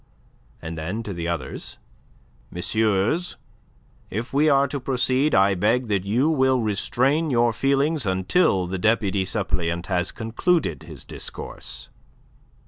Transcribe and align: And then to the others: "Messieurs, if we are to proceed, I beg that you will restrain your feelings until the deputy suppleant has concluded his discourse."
And 0.63 0.79
then 0.79 1.03
to 1.03 1.13
the 1.13 1.27
others: 1.27 1.77
"Messieurs, 2.49 3.37
if 4.09 4.33
we 4.33 4.49
are 4.49 4.67
to 4.67 4.79
proceed, 4.79 5.35
I 5.35 5.53
beg 5.53 5.89
that 5.89 6.05
you 6.05 6.27
will 6.27 6.59
restrain 6.59 7.29
your 7.29 7.53
feelings 7.53 8.07
until 8.07 8.65
the 8.65 8.79
deputy 8.79 9.25
suppleant 9.25 9.85
has 9.93 10.11
concluded 10.11 10.81
his 10.81 11.05
discourse." 11.05 11.89